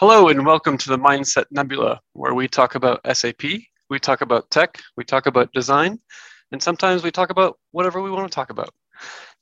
[0.00, 3.42] Hello, and welcome to the Mindset Nebula, where we talk about SAP,
[3.90, 5.98] we talk about tech, we talk about design,
[6.52, 8.70] and sometimes we talk about whatever we want to talk about.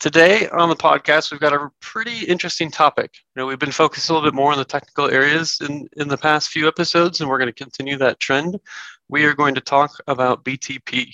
[0.00, 3.12] Today on the podcast, we've got a pretty interesting topic.
[3.36, 6.08] You know, we've been focused a little bit more on the technical areas in, in
[6.08, 8.58] the past few episodes, and we're going to continue that trend.
[9.08, 11.12] We are going to talk about BTP,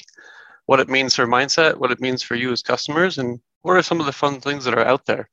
[0.65, 3.83] what it means for mindset, what it means for you as customers, and what are
[3.83, 5.29] some of the fun things that are out there.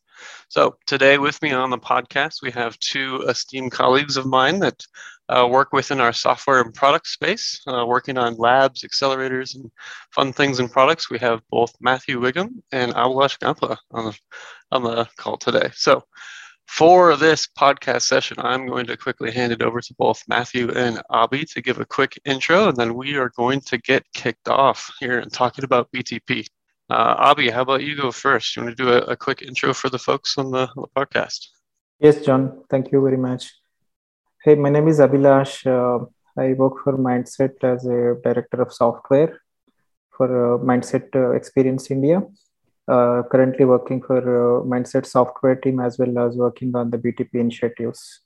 [0.49, 4.83] So today with me on the podcast, we have two esteemed colleagues of mine that
[5.29, 9.71] uh, work within our software and product space, uh, working on labs, accelerators, and
[10.11, 11.09] fun things and products.
[11.09, 14.17] We have both Matthew Wiggum and Abhilash Gampla on the,
[14.71, 15.69] on the call today.
[15.73, 16.03] So
[16.67, 21.01] for this podcast session, I'm going to quickly hand it over to both Matthew and
[21.11, 24.89] Abhi to give a quick intro, and then we are going to get kicked off
[24.99, 26.47] here and talking about BTP.
[26.91, 28.53] Uh, Abhi, how about you go first?
[28.53, 30.89] You want to do a, a quick intro for the folks on the, on the,
[30.99, 31.47] podcast?
[32.01, 32.65] Yes, John.
[32.69, 33.49] Thank you very much.
[34.43, 35.53] Hey, my name is Abhilash.
[35.65, 36.05] Uh,
[36.37, 39.39] I work for Mindset as a director of software
[40.09, 42.23] for uh, Mindset uh, Experience India.
[42.89, 47.35] Uh, currently working for uh, Mindset software team as well as working on the BTP
[47.35, 48.19] initiatives.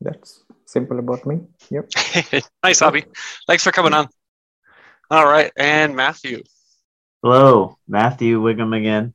[0.00, 1.40] That's simple about me.
[1.70, 1.90] Yep.
[2.62, 3.04] nice, Abhi.
[3.48, 4.06] Thanks for coming on.
[5.10, 6.44] All right, and Matthew.
[7.24, 9.14] Hello, Matthew Wiggum again.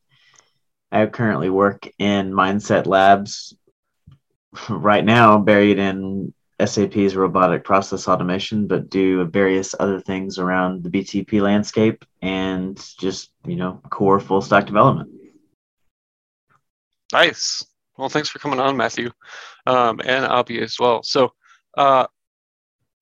[0.93, 3.53] I currently work in Mindset Labs
[4.69, 6.33] right now, buried in
[6.63, 13.31] SAP's robotic process automation, but do various other things around the BTP landscape and just,
[13.45, 15.09] you know, core full stack development.
[17.11, 17.65] Nice.
[17.97, 19.11] Well, thanks for coming on, Matthew,
[19.65, 21.03] um, and Abhi as well.
[21.03, 21.33] So,
[21.77, 22.07] uh,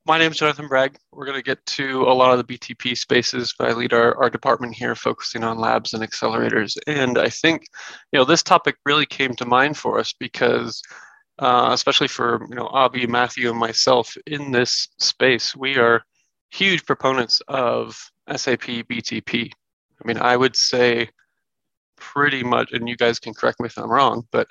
[0.06, 0.98] my name is Jonathan Bragg.
[1.11, 4.16] We're going to get to a lot of the BTP spaces, but I lead our,
[4.22, 6.78] our department here focusing on labs and accelerators.
[6.86, 7.66] And I think,
[8.12, 10.80] you know, this topic really came to mind for us because,
[11.39, 16.03] uh, especially for, you know, Abhi, Matthew, and myself in this space, we are
[16.51, 18.00] huge proponents of
[18.30, 19.51] SAP BTP.
[19.51, 21.09] I mean, I would say
[21.97, 24.47] pretty much, and you guys can correct me if I'm wrong, but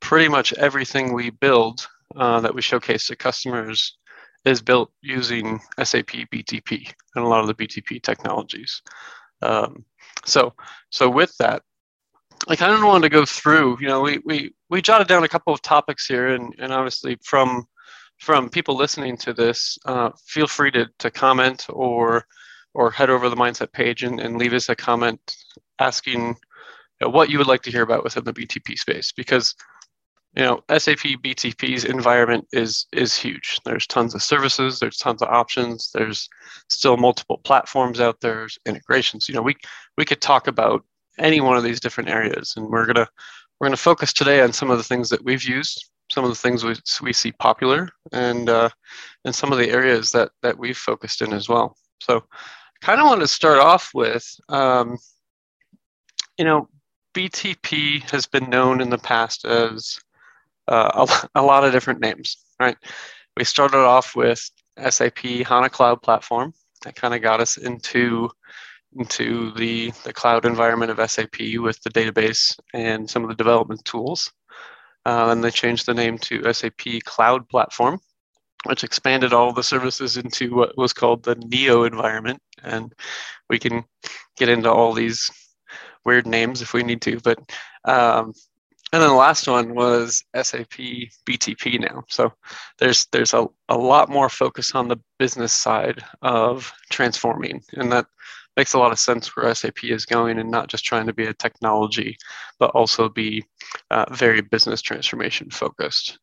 [0.00, 3.97] pretty much everything we build uh, that we showcase to customers
[4.44, 8.82] is built using SAP BTP and a lot of the BTP technologies.
[9.42, 9.84] Um,
[10.24, 10.54] so,
[10.90, 11.62] so with that,
[12.48, 13.78] I kind of wanted to go through.
[13.80, 17.18] You know, we we we jotted down a couple of topics here, and and obviously
[17.22, 17.66] from
[18.18, 22.24] from people listening to this, uh, feel free to to comment or
[22.74, 25.36] or head over the mindset page and, and leave us a comment
[25.80, 26.34] asking you
[27.02, 29.54] know, what you would like to hear about within the BTP space because
[30.38, 33.60] you know sap btp's environment is is huge.
[33.64, 36.28] There's tons of services there's tons of options there's
[36.70, 39.28] still multiple platforms out there there's integrations.
[39.28, 39.56] You know we
[39.98, 40.84] we could talk about
[41.18, 43.08] any one of these different areas and we're gonna
[43.58, 46.36] we're gonna focus today on some of the things that we've used some of the
[46.36, 48.70] things we, we see popular and uh,
[49.24, 51.76] and some of the areas that that we've focused in as well.
[52.00, 54.96] So i kind of want to start off with um,
[56.38, 56.68] you know
[57.14, 59.98] btp has been known in the past as
[60.68, 62.76] uh, a, a, lot of different names, right?
[63.36, 64.50] We started off with
[64.88, 66.52] SAP HANA Cloud Platform.
[66.84, 68.30] That kind of got us into
[68.96, 73.84] into the, the cloud environment of SAP with the database and some of the development
[73.84, 74.32] tools.
[75.04, 78.00] Uh, and they changed the name to SAP Cloud Platform,
[78.64, 82.40] which expanded all the services into what was called the Neo environment.
[82.62, 82.92] And
[83.48, 83.84] we can
[84.36, 85.30] get into all these
[86.04, 87.38] weird names if we need to, but
[87.84, 88.32] um,
[88.92, 90.78] and then the last one was SAP
[91.26, 92.04] BTP now.
[92.08, 92.32] So
[92.78, 98.06] there's there's a, a lot more focus on the business side of transforming, and that
[98.56, 101.26] makes a lot of sense where SAP is going, and not just trying to be
[101.26, 102.16] a technology,
[102.58, 103.44] but also be
[103.90, 106.18] uh, very business transformation focused.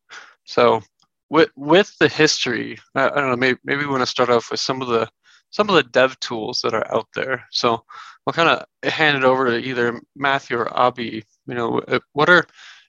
[0.45, 0.81] So
[1.29, 4.51] with with the history, I, I don't know, maybe maybe we want to start off
[4.51, 5.09] with some of the
[5.51, 7.45] some of the dev tools that are out there.
[7.51, 7.83] So
[8.27, 11.23] I'll kind of hand it over to either Matthew or Abhi.
[11.47, 12.45] You know, uh, what are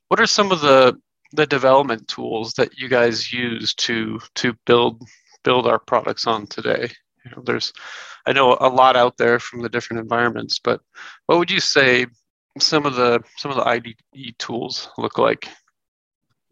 [0.09, 0.99] what are some of the
[1.33, 5.03] the development tools that you guys use to to build
[5.43, 6.91] build our products on today?
[7.25, 7.73] You know, there's
[8.27, 10.81] I know a lot out there from the different environments, but
[11.27, 12.07] what would you say
[12.59, 13.95] some of the some of the IDE
[14.39, 15.49] tools look like?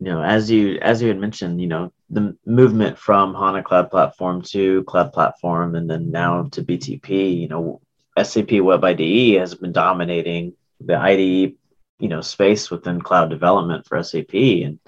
[0.00, 3.90] You know, as you as you had mentioned, you know, the movement from HANA Cloud
[3.90, 7.40] Platform to Cloud Platform, and then now to BTP.
[7.40, 7.80] You know,
[8.20, 11.54] SAP Web IDE has been dominating the IDE,
[11.98, 14.34] you know, space within cloud development for SAP.
[14.34, 14.78] And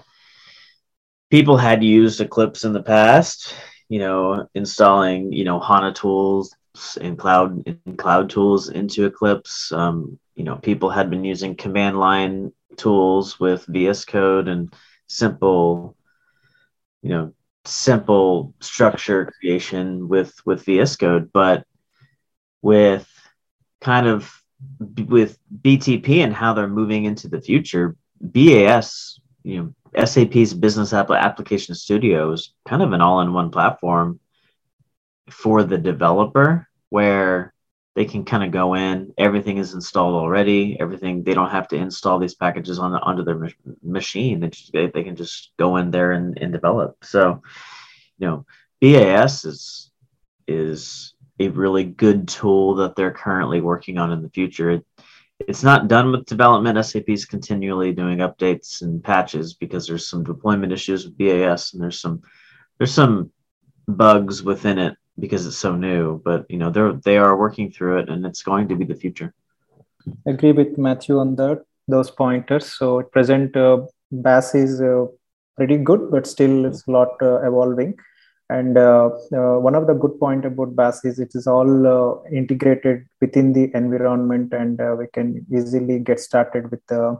[1.31, 3.55] people had used Eclipse in the past,
[3.89, 6.57] you know, installing, you know, HANA tools
[7.01, 9.73] and cloud and cloud tools into Eclipse.
[9.73, 14.73] Um, you know, people had been using command line tools with VS Code and
[15.07, 15.97] simple,
[17.03, 17.33] you know,
[17.65, 21.65] simple structure creation with with VS Code, but
[22.63, 23.09] with
[23.81, 24.31] kind of
[25.07, 31.11] with BTP and how they're moving into the future, BAS, you know, SAP's Business App-
[31.11, 34.21] Application Studio is kind of an all-in-one platform
[35.31, 37.53] for the developer where
[37.95, 41.77] they can kind of go in everything is installed already everything they don't have to
[41.77, 43.49] install these packages on onto their
[43.83, 46.97] machine they, just, they, they can just go in there and, and develop.
[47.03, 47.43] So
[48.19, 48.47] you know
[48.81, 49.91] bas is
[50.47, 54.87] is a really good tool that they're currently working on in the future it,
[55.39, 60.25] it's not done with development sap is continually doing updates and patches because there's some
[60.25, 62.23] deployment issues with bas and there's some
[62.79, 63.31] there's some
[63.87, 66.21] bugs within it because it's so new.
[66.25, 68.95] But you know, they're they are working through it, and it's going to be the
[68.95, 69.35] future.
[70.27, 72.67] I agree with Matthew on that those pointers.
[72.73, 75.07] So at present, uh, BAS is uh,
[75.57, 77.97] pretty good, but still it's a lot uh, evolving.
[78.49, 82.29] And uh, uh, one of the good point about BAS is it is all uh,
[82.31, 87.19] integrated within the environment, and we can easily get started with the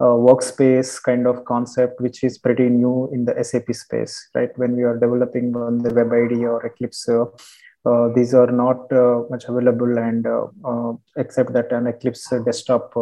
[0.00, 4.56] workspace kind of concept, which is pretty new in the SAP space, right?
[4.56, 9.22] When we are developing on the Web IDE or Eclipse, uh, these are not uh,
[9.30, 12.94] much available and uh, except that an Eclipse desktop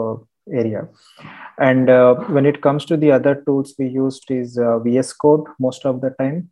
[0.50, 0.88] area.
[1.58, 1.88] And
[2.32, 6.10] when it comes to the other tools we used is VS Code most of the
[6.18, 6.48] time.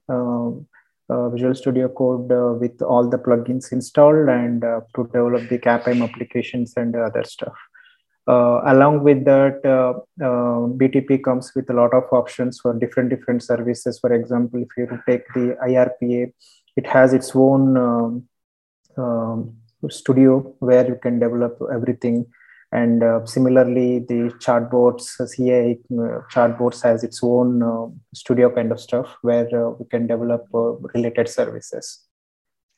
[1.08, 2.28] Visual Studio Code
[2.60, 7.54] with all the plugins installed and to develop the CAPM applications and other stuff.
[8.28, 9.94] Uh, along with that, uh,
[10.24, 14.00] uh, BTP comes with a lot of options for different different services.
[14.00, 16.32] For example, if you take the IRPA,
[16.76, 18.28] it has its own um,
[18.98, 19.56] um,
[19.88, 22.26] studio where you can develop everything.
[22.76, 28.78] And uh, similarly, the chatbots, CA uh, chatbots has its own uh, studio kind of
[28.78, 30.46] stuff where we can develop
[30.94, 32.06] related services.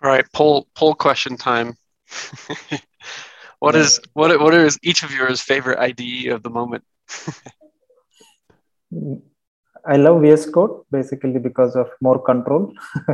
[0.03, 1.75] All right, poll poll question time.
[3.61, 3.81] What yeah.
[3.83, 6.85] is what what is each of yours favorite IDE of the moment?
[9.87, 12.73] I love VS Code basically because of more control.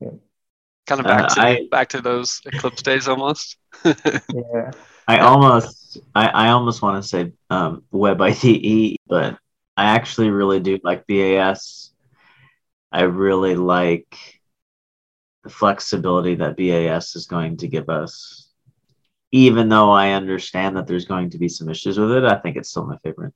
[0.00, 0.16] yeah.
[0.86, 3.56] Kind of back uh, to I, back to those Eclipse days almost.
[3.84, 4.70] yeah.
[5.10, 9.38] I almost I, I almost want to say um, Web IDE, but
[9.76, 11.92] I actually really do like BAS.
[12.92, 14.16] I really like
[15.44, 18.50] the flexibility that BAS is going to give us
[19.32, 22.56] even though I understand that there's going to be some issues with it, I think
[22.56, 23.32] it's still my favorite.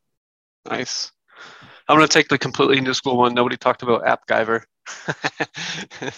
[0.68, 1.12] Nice.
[1.88, 3.34] I'm going to take the completely new school one.
[3.34, 4.62] Nobody talked about AppGyver.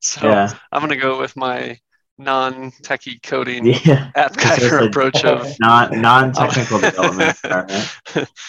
[0.00, 0.54] so yeah.
[0.72, 1.78] I'm going to go with my
[2.22, 4.10] non-techie coding yeah.
[4.16, 7.90] AppGyver approach of non non-technical development environment,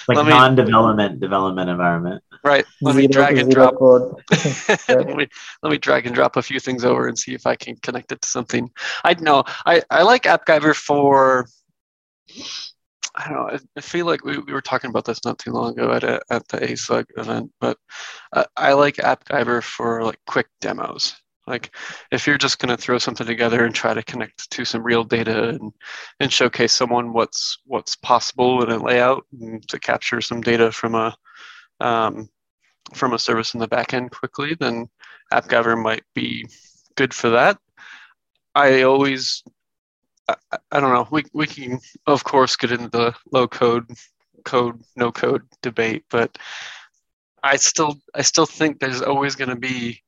[0.07, 2.23] like me, non-development development environment.
[2.43, 2.65] Right.
[2.81, 3.79] Let me drag and drop.
[3.79, 5.27] let, me,
[5.61, 8.11] let me drag and drop a few things over and see if I can connect
[8.11, 8.69] it to something.
[9.03, 11.47] I know I, I like AppGyver for.
[13.15, 13.59] I don't know.
[13.77, 16.19] I feel like we, we were talking about this not too long ago at a,
[16.31, 17.77] at the ASUG event, but
[18.33, 21.15] I, I like AppGyver for like quick demos.
[21.45, 21.75] Like
[22.11, 25.03] if you're just going to throw something together and try to connect to some real
[25.03, 25.73] data and,
[26.19, 29.25] and showcase someone what's what's possible in a layout
[29.67, 31.15] to capture some data from a
[31.81, 32.29] um,
[32.93, 34.87] from a service in the backend quickly, then
[35.33, 36.47] AppGyver might be
[36.95, 37.57] good for that.
[38.55, 39.43] I always
[40.27, 40.35] I,
[40.71, 41.07] I don't know.
[41.11, 43.89] We we can of course get into the low code
[44.45, 46.37] code no code debate, but
[47.43, 50.01] I still I still think there's always going to be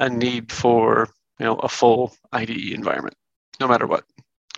[0.00, 3.16] a need for you know a full IDE environment,
[3.60, 4.04] no matter what.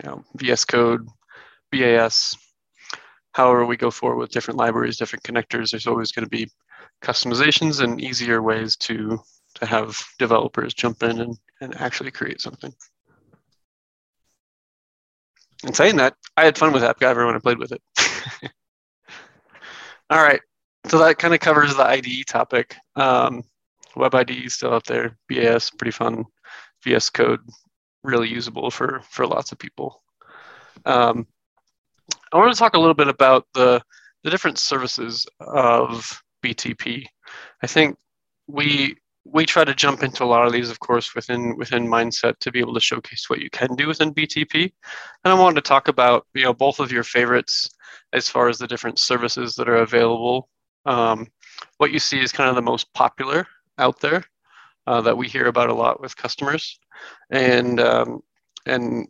[0.02, 1.06] You know, VS Code,
[1.70, 2.34] BAS,
[3.32, 6.48] however we go forward with different libraries, different connectors, there's always going to be
[7.02, 9.20] customizations and easier ways to
[9.56, 12.72] to have developers jump in and, and actually create something.
[15.64, 17.82] And saying that, I had fun with AppGyver when I played with it.
[20.10, 20.40] All right,
[20.86, 22.76] so that kind of covers the IDE topic.
[22.96, 23.44] Um,
[23.96, 25.16] Web is still out there.
[25.28, 26.24] BAS pretty fun.
[26.84, 27.40] VS Code
[28.02, 30.02] really usable for for lots of people.
[30.84, 31.26] Um,
[32.32, 33.82] I want to talk a little bit about the
[34.24, 37.04] the different services of BTP.
[37.62, 37.96] I think
[38.46, 42.38] we we try to jump into a lot of these, of course, within within mindset
[42.40, 44.72] to be able to showcase what you can do within BTP.
[45.24, 47.70] And I wanted to talk about you know both of your favorites
[48.12, 50.48] as far as the different services that are available.
[50.84, 51.28] Um,
[51.78, 53.46] what you see is kind of the most popular
[53.78, 54.24] out there
[54.86, 56.78] uh, that we hear about a lot with customers,
[57.30, 58.20] and um,
[58.66, 59.08] and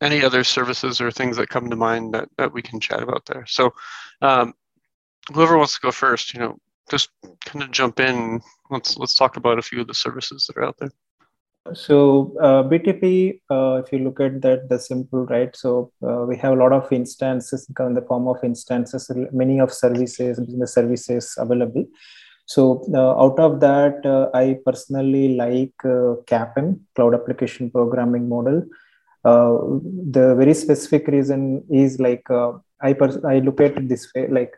[0.00, 3.24] any other services or things that come to mind that, that we can chat about
[3.26, 3.46] there.
[3.46, 3.72] So,
[4.20, 4.52] um,
[5.32, 6.58] whoever wants to go first, you know,
[6.90, 7.10] just
[7.44, 8.40] kind of jump in.
[8.70, 10.90] Let's let's talk about a few of the services that are out there.
[11.74, 15.54] So uh, BTP, uh, if you look at that, the simple right.
[15.54, 19.72] So uh, we have a lot of instances in the form of instances, many of
[19.72, 21.86] services, business services available.
[22.52, 28.58] So uh, out of that, uh, I personally like uh, CAPM, Cloud Application Programming Model.
[30.14, 31.42] the very specific reason
[31.82, 32.26] is like
[32.88, 34.54] I pers- I look at it this way, like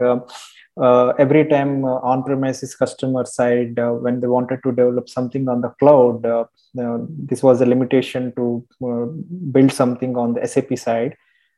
[0.81, 5.61] uh, every time uh, on-premises customer side uh, when they wanted to develop something on
[5.61, 6.45] the cloud uh,
[6.81, 6.99] uh,
[7.31, 9.07] this was a limitation to uh,
[9.53, 11.17] build something on the sap side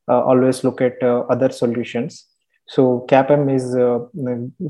[0.08, 2.26] always look at other solutions
[2.68, 4.00] so capm is uh,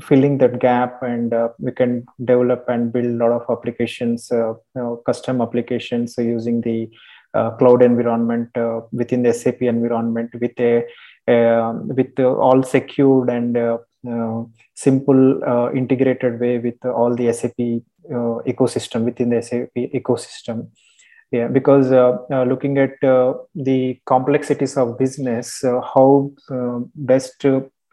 [0.07, 4.49] filling that gap and uh, we can develop and build a lot of applications uh,
[4.49, 6.89] you know, custom applications using the
[7.59, 8.49] cloud environment
[8.91, 10.83] within the sap environment with a
[11.27, 14.43] um, with all secured and uh,
[14.75, 17.59] simple uh, integrated way with all the SAP
[18.09, 20.69] uh, ecosystem within the SAP ecosystem.
[21.31, 21.89] Yeah, because
[22.29, 26.31] looking at the complexities of business, how
[26.95, 27.43] best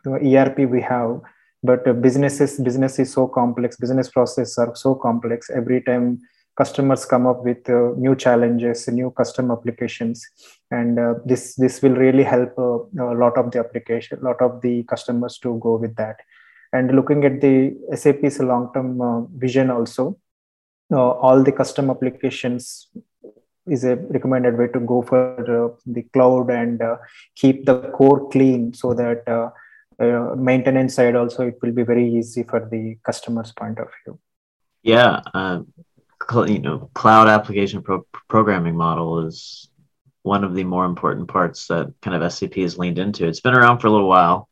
[0.07, 1.21] ERP we have,
[1.63, 5.51] but businesses business is so complex business processes are so complex.
[5.51, 6.21] Every time
[6.57, 10.25] customers come up with uh, new challenges new custom applications
[10.71, 12.79] and uh, this this will really help uh,
[13.13, 16.17] a lot of the application a lot of the customers to go with that.
[16.73, 20.19] And looking at the sap's long term uh, vision also
[20.93, 22.89] uh, all the custom applications
[23.67, 25.21] is a recommended way to go for
[25.59, 26.83] uh, the cloud and
[27.35, 29.23] keep the core clean so that
[29.99, 34.19] Uh, maintenance side also it will be very easy for the customer's point of view
[34.83, 35.61] yeah uh,
[36.47, 39.69] you know cloud application pro- programming model is
[40.25, 43.29] one of the more important parts that kind of scp has leaned into.
[43.29, 44.49] It's been around for a little while.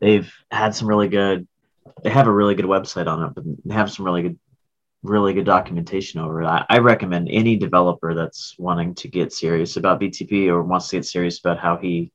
[0.00, 1.48] They've had some really good.
[2.04, 4.38] They have a really good website on it, but they have some really good,
[5.02, 6.46] really good documentation over it.
[6.46, 10.96] I, I recommend any developer that's wanting to get serious about BTP or wants to
[10.96, 12.12] get serious about how he,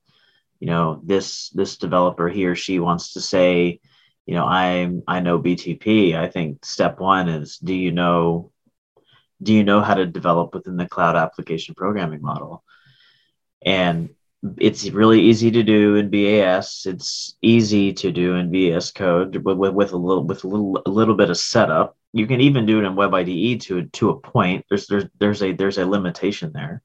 [0.59, 3.79] you know, this this developer he or she wants to say,
[4.25, 6.15] you know, I'm I know BTP.
[6.15, 8.51] I think step one is do you know
[9.41, 12.63] do you know how to develop within the cloud application programming model?
[13.63, 14.09] And
[14.57, 16.85] it's really easy to do in BAS.
[16.85, 20.81] It's easy to do in VS Code with, with, with, a little with a little
[20.85, 21.97] a little bit of setup.
[22.13, 24.65] You can even do it in Web IDE to to a point.
[24.69, 26.81] There's there's there's a there's a limitation there,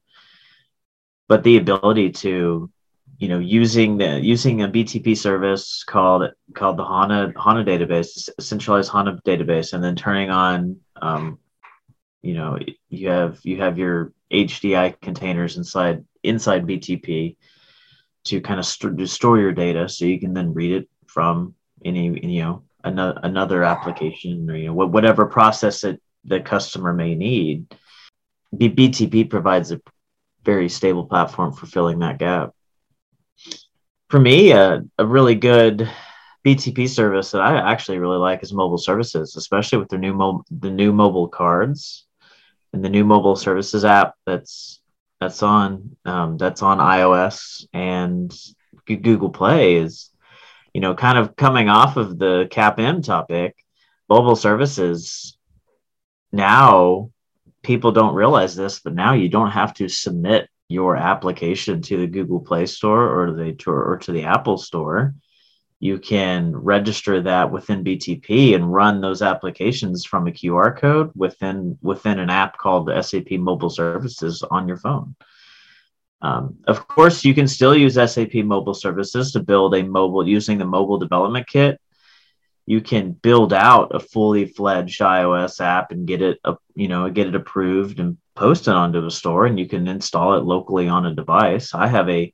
[1.27, 2.69] but the ability to
[3.23, 8.91] you know using the using a BTP service called called the HANA HANA database, centralized
[8.91, 11.39] HANA database, and then turning on um,
[12.21, 17.37] you know you have you have your HDI containers inside inside BTP
[18.25, 22.07] to kind of st- store your data, so you can then read it from any
[22.27, 27.73] you know another another application or you know whatever process that the customer may need.
[28.57, 29.79] B- BTP provides a
[30.43, 32.53] very stable platform for filling that gap.
[34.13, 35.89] For me, a, a really good
[36.45, 40.43] BTP service that I actually really like is mobile services, especially with their new mo-
[40.51, 42.05] the new mobile cards
[42.73, 44.79] and the new mobile services app that's
[45.19, 48.31] that's on um, that's on iOS and
[48.85, 50.11] Google Play is
[50.75, 53.55] you know kind of coming off of the CAPM topic.
[54.09, 55.35] Mobile services
[56.31, 57.09] now
[57.63, 62.07] people don't realize this, but now you don't have to submit your application to the
[62.07, 65.13] Google Play Store or the or to the Apple Store
[65.83, 71.77] you can register that within BTP and run those applications from a QR code within
[71.81, 75.13] within an app called SAP Mobile Services on your phone.
[76.21, 80.57] Um, of course, you can still use SAP Mobile Services to build a mobile using
[80.57, 81.81] the mobile development kit.
[82.65, 86.39] You can build out a fully fledged iOS app and get it,
[86.75, 90.35] you know, get it approved and post it onto a store, and you can install
[90.35, 91.73] it locally on a device.
[91.73, 92.33] I have a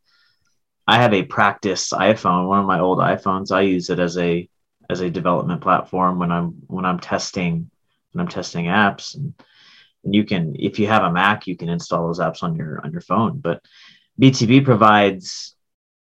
[0.88, 3.52] I have a practice iPhone, one of my old iPhones.
[3.52, 4.50] I use it as a
[4.90, 7.70] as a development platform when I'm when I'm testing
[8.12, 9.34] when I'm testing apps and,
[10.04, 12.82] and you can if you have a Mac you can install those apps on your
[12.84, 13.40] on your phone.
[13.40, 13.62] But
[14.20, 15.56] BTP provides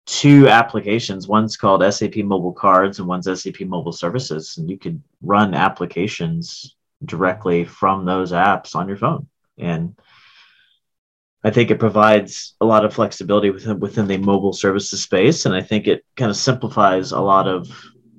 [0.06, 1.28] two applications.
[1.28, 6.76] One's called SAP Mobile Cards and one's SAP Mobile Services, and you could run applications
[7.06, 9.28] directly from those apps on your phone.
[9.60, 9.98] And
[11.44, 15.56] I think it provides a lot of flexibility within within the mobile services space, and
[15.56, 17.70] I think it kind of simplifies a lot of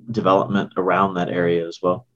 [0.09, 2.07] development around that area as well.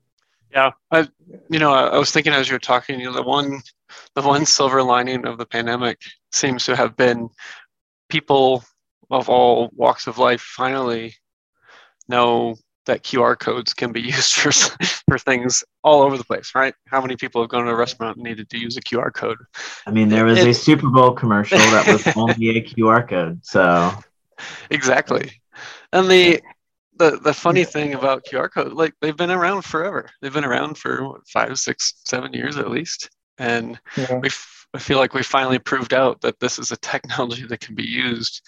[0.51, 1.07] Yeah, I
[1.49, 3.61] you know I was thinking as you were talking, you know, the one
[4.15, 6.01] the one silver lining of the pandemic
[6.31, 7.29] seems to have been
[8.09, 8.63] people
[9.11, 11.13] of all walks of life finally
[12.07, 12.55] know
[12.85, 16.73] that QR codes can be used for for things all over the place, right?
[16.87, 19.37] How many people have gone to a restaurant and needed to use a QR code?
[19.85, 23.39] I mean, there was it, a Super Bowl commercial that was only a QR code,
[23.43, 23.91] so
[24.69, 25.41] exactly.
[25.91, 26.41] And the
[26.97, 30.09] the the funny thing about QR code, like they've been around forever.
[30.21, 34.17] They've been around for what, five, six, seven years at least, and yeah.
[34.17, 34.29] we
[34.75, 37.87] I feel like we finally proved out that this is a technology that can be
[37.87, 38.41] used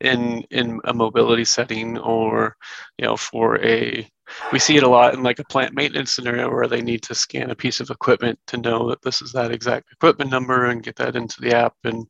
[0.00, 2.56] in in a mobility setting or
[2.98, 4.08] you know for a
[4.50, 7.14] we see it a lot in like a plant maintenance scenario where they need to
[7.14, 10.82] scan a piece of equipment to know that this is that exact equipment number and
[10.82, 12.06] get that into the app and you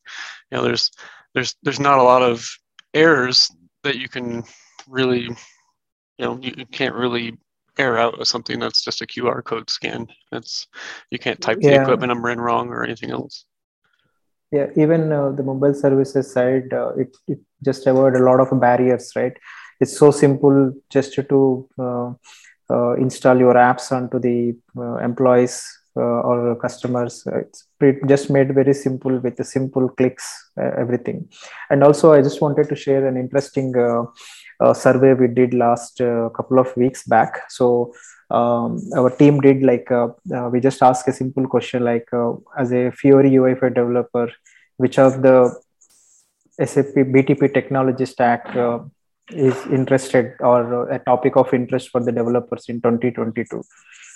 [0.52, 0.92] know there's
[1.34, 2.48] there's there's not a lot of
[2.94, 3.50] errors
[3.82, 4.44] that you can
[4.88, 7.36] really you know you, you can't really
[7.76, 10.06] error out of something that's just a QR code scan.
[10.30, 10.68] That's
[11.10, 11.70] you can't type yeah.
[11.70, 13.46] the equipment number in wrong or anything else
[14.56, 18.48] yeah even uh, the mobile services side uh, it, it just avoid a lot of
[18.60, 19.36] barriers right?
[19.80, 22.08] It's so simple just to uh,
[22.74, 24.38] uh install your apps onto the
[24.82, 25.54] uh, employees
[25.96, 27.26] uh, or customers.
[27.40, 27.66] It's
[28.12, 30.26] just made very simple with the simple clicks
[30.82, 31.28] everything.
[31.70, 33.72] And also i just wanted to share an interesting
[34.84, 35.98] survey we did last
[36.38, 37.50] couple of weeks back.
[37.50, 37.92] So
[38.30, 42.32] um, our team did like uh, uh, we just asked a simple question like uh,
[42.58, 44.32] as a Fiori UI5 developer,
[44.76, 45.54] which of the
[46.64, 48.78] SAP BTP technology stack uh,
[49.30, 53.62] is interested or a topic of interest for the developers in 2022.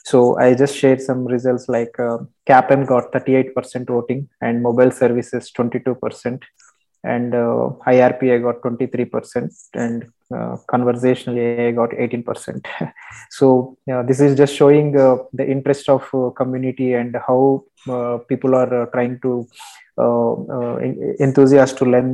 [0.05, 5.51] So I just shared some results like uh, CAPM got 38% voting and mobile services
[5.57, 6.43] 22%
[7.05, 12.67] and uh, IRP got 23% and uh, conversational AI got 18%.
[13.31, 17.65] so this is just showing uh, the interest of uh, community and how
[18.29, 19.49] people are trying to
[21.21, 22.13] enthusiast to learn,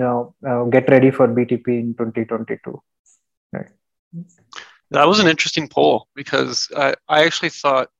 [0.70, 2.80] get ready for BTP in 2022.
[3.52, 3.66] Right.
[4.90, 7.90] That was an interesting poll because I, I actually thought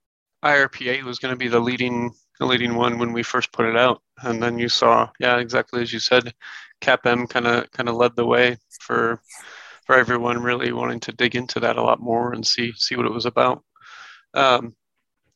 [0.45, 3.77] IRPA was going to be the leading the leading one when we first put it
[3.77, 6.35] out, and then you saw, yeah, exactly as you said,
[6.81, 9.21] CAPM kind of kind of led the way for
[9.85, 13.07] for everyone really wanting to dig into that a lot more and see see what
[13.07, 13.63] it was about.
[14.35, 14.75] Um,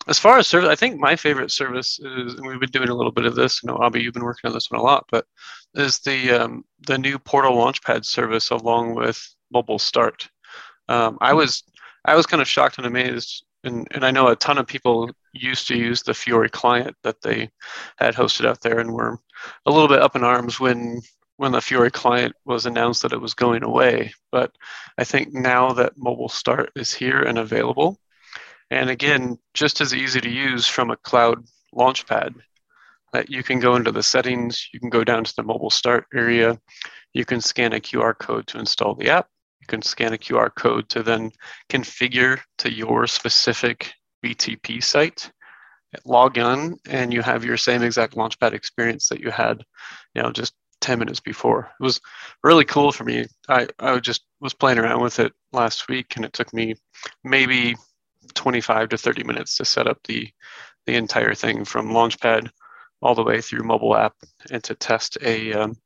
[0.09, 2.95] as far as service, I think my favorite service is, and we've been doing a
[2.95, 3.63] little bit of this.
[3.63, 5.27] You know, Abhi, you've been working on this one a lot, but
[5.75, 10.29] is the um, the new Portal Launchpad service along with Mobile Start.
[10.89, 11.63] Um, I was
[12.05, 15.11] I was kind of shocked and amazed, and, and I know a ton of people
[15.35, 17.51] used to use the Fiori client that they
[17.99, 19.19] had hosted out there, and were
[19.67, 21.03] a little bit up in arms when
[21.39, 24.13] when the Fiori client was announced that it was going away.
[24.31, 24.53] But
[24.99, 27.97] I think now that Mobile Start is here and available,
[28.71, 32.35] and again, just as easy to use from a cloud launchpad,
[33.13, 36.07] that you can go into the settings, you can go down to the Mobile Start
[36.13, 36.59] area,
[37.15, 39.29] you can scan a QR code to install the app,
[39.61, 41.31] you can scan a QR code to then
[41.71, 43.93] configure to your specific
[44.25, 45.31] BTP site
[46.05, 49.65] log in and you have your same exact launchpad experience that you had
[50.15, 51.71] you know just 10 minutes before.
[51.81, 52.01] It was
[52.43, 53.27] really cool for me.
[53.49, 56.75] I, I just was playing around with it last week and it took me
[57.25, 57.77] maybe
[58.35, 60.29] 25 to 30 minutes to set up the,
[60.87, 62.51] the entire thing from Launchpad
[63.01, 64.15] all the way through mobile app
[64.51, 65.77] and to test a, um,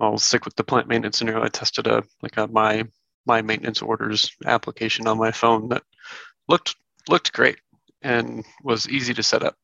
[0.00, 1.42] I'll stick with the plant maintenance scenario.
[1.42, 2.84] I tested a, like a my,
[3.26, 5.82] my maintenance orders application on my phone that
[6.48, 6.74] looked,
[7.08, 7.58] looked great
[8.02, 9.56] and was easy to set up.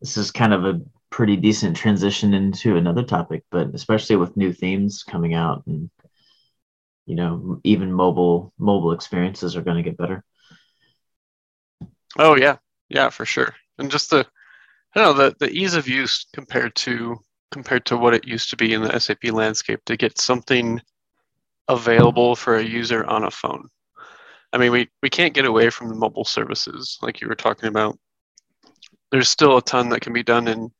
[0.00, 4.52] This is kind of a pretty decent transition into another topic, but especially with new
[4.52, 5.90] themes coming out and
[7.08, 10.22] you know, even mobile mobile experiences are going to get better.
[12.18, 12.56] Oh yeah,
[12.90, 13.54] yeah, for sure.
[13.78, 14.26] And just the,
[14.94, 17.16] I know, the the ease of use compared to
[17.50, 20.82] compared to what it used to be in the SAP landscape to get something
[21.68, 23.68] available for a user on a phone.
[24.52, 27.70] I mean, we we can't get away from the mobile services like you were talking
[27.70, 27.98] about.
[29.10, 30.70] There's still a ton that can be done in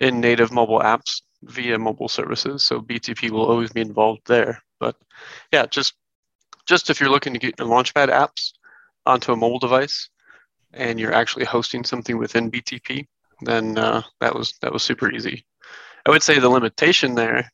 [0.00, 2.62] in native mobile apps via mobile services.
[2.62, 4.62] So BTP will always be involved there.
[4.78, 4.96] But
[5.52, 5.94] yeah, just
[6.66, 8.52] just if you're looking to get your Launchpad apps
[9.06, 10.10] onto a mobile device
[10.72, 13.06] and you're actually hosting something within BTP,
[13.42, 15.44] then uh, that was that was super easy.
[16.06, 17.50] I would say the limitation there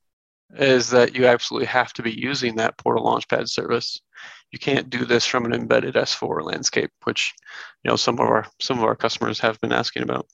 [0.57, 4.01] is that you absolutely have to be using that Portal Launchpad service.
[4.51, 7.33] You can't do this from an embedded S4 landscape, which
[7.83, 10.27] you know some of our some of our customers have been asking about.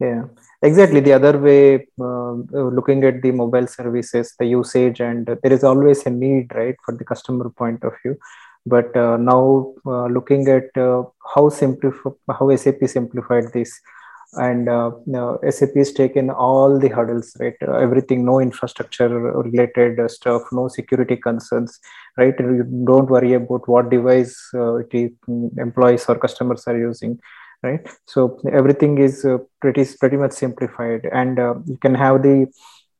[0.00, 0.24] Yeah,
[0.62, 1.00] exactly.
[1.00, 2.32] The other way, uh,
[2.78, 6.94] looking at the mobile services, the usage, and there is always a need, right, for
[6.96, 8.16] the customer point of view.
[8.64, 11.02] But uh, now, uh, looking at uh,
[11.34, 13.78] how simplify, how SAP simplified this,
[14.34, 15.12] and uh, you
[15.50, 17.56] SAP has taken all the hurdles, right?
[17.66, 21.78] Uh, everything, no infrastructure related stuff, no security concerns,
[22.16, 22.34] right?
[22.38, 25.12] You don't worry about what device uh, it
[25.58, 27.18] employees or customers are using,
[27.62, 27.86] right?
[28.06, 32.46] So everything is uh, pretty pretty much simplified, and uh, you can have the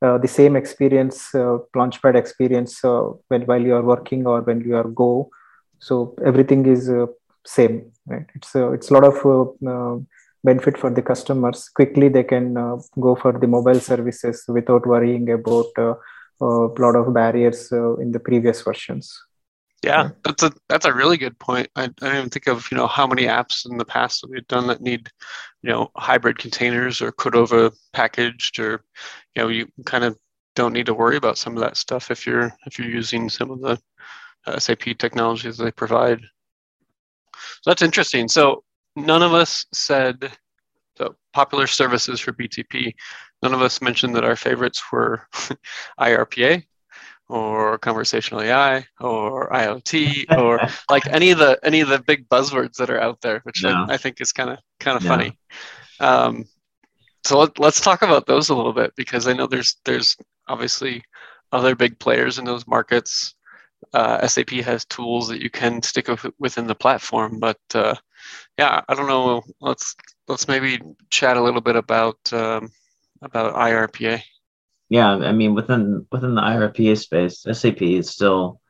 [0.02, 4.88] uh, the same experience, launchpad experience, when while you are working or when you are
[4.88, 5.30] go.
[5.78, 6.90] So everything is
[7.44, 8.26] same, right?
[8.34, 10.04] It's it's a lot of
[10.44, 15.30] benefit for the customers quickly they can uh, go for the mobile services without worrying
[15.30, 15.94] about uh,
[16.40, 19.22] a lot of barriers uh, in the previous versions
[19.82, 21.68] yeah that's a that's a really good point.
[21.76, 24.30] I, I didn't even think of you know how many apps in the past that
[24.30, 25.08] we've done that need
[25.62, 28.84] you know hybrid containers or cordova packaged or
[29.34, 30.18] you know you kind of
[30.54, 33.50] don't need to worry about some of that stuff if you're if you're using some
[33.50, 33.80] of the
[34.46, 36.20] uh, sap technologies they provide.
[37.62, 38.28] So that's interesting.
[38.28, 38.64] So
[38.96, 40.30] none of us said
[40.96, 42.94] the popular services for BTP.
[43.42, 45.26] None of us mentioned that our favorites were
[46.00, 46.64] IRPA
[47.30, 52.74] or conversational AI or IoT or like any of the any of the big buzzwords
[52.76, 53.64] that are out there, which.
[53.64, 55.38] I, I, think is kind of kind of funny.
[56.00, 56.46] Um,
[57.24, 60.16] so let, us talk about those a little bit because I know there's there's
[60.48, 61.04] obviously
[61.52, 63.34] other big players in those markets.
[63.92, 67.94] Uh, SAP has tools that you can stick with, within the platform, but uh,
[68.58, 69.42] yeah, I don't know.
[69.60, 69.94] Let's
[70.28, 72.70] let's maybe chat a little bit about um,
[73.22, 74.22] about IRPA.
[74.90, 78.60] Yeah, I mean within within the IRPA space, SAP is still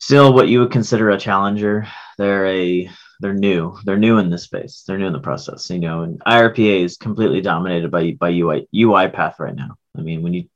[0.00, 1.86] still what you would consider a challenger.
[2.18, 3.78] They're a they're new.
[3.84, 4.82] They're new in this space.
[4.86, 5.70] They're new in the process.
[5.70, 9.76] You know, and IRPA is completely dominated by by UI UiPath right now.
[9.96, 10.48] I mean, when you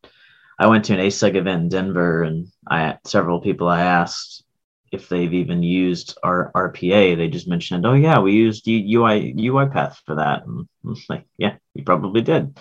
[0.59, 4.45] I went to an ASUG event in Denver, and I several people I asked
[4.93, 7.17] if they've even used our RPA.
[7.17, 11.57] They just mentioned, "Oh yeah, we used UI UiPath for that." And I'm like, yeah,
[11.75, 12.59] you probably did.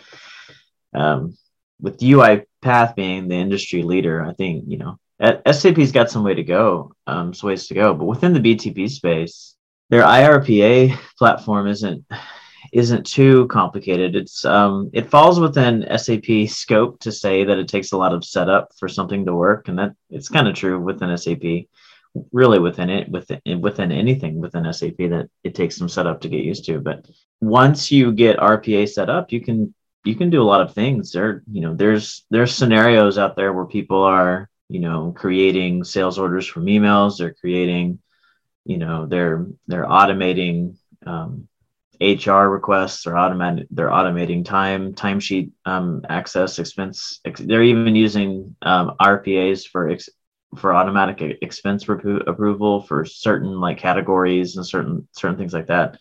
[0.94, 1.36] Um,
[1.82, 5.00] with UiPath being the industry leader, I think you know
[5.52, 7.94] SAP's got some way to go, um, some ways to go.
[7.94, 9.56] But within the BTP space,
[9.90, 12.06] their IRPA platform isn't
[12.72, 14.16] isn't too complicated.
[14.16, 18.26] It's um, it falls within SAP scope to say that it takes a lot of
[18.26, 21.68] setup for something to work, and that it's kind of true within SAP
[22.32, 26.44] really within it within within anything within SAP that it takes some setup to get
[26.44, 26.80] used to.
[26.80, 27.06] But
[27.42, 31.12] once you get RPA set up, you can you can do a lot of things.
[31.12, 36.20] There, you know, there's there's scenarios out there where people are, you know, creating sales
[36.20, 37.18] orders from emails.
[37.18, 38.00] They're creating,
[38.66, 41.48] you know, they're they're automating um,
[42.02, 43.04] HR requests.
[43.04, 47.22] They're automating they're automating time timesheet um, access expense.
[47.40, 50.10] They're even using um, RPAs for ex-
[50.58, 55.98] for automatic expense repro- approval for certain like categories and certain certain things like that.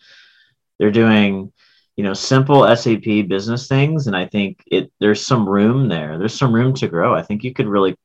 [0.79, 1.53] They're doing,
[1.95, 6.17] you know, simple SAP business things, and I think it there's some room there.
[6.17, 7.13] There's some room to grow.
[7.13, 7.95] I think you could really,